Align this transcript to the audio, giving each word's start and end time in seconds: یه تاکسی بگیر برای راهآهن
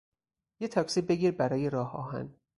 یه 0.59 0.67
تاکسی 0.67 1.01
بگیر 1.01 1.31
برای 1.31 1.69
راهآهن 1.69 2.35